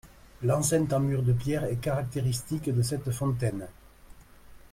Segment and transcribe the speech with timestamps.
[0.41, 3.67] L'enceinte en murs de pierre est caractéristique de cette fontaine.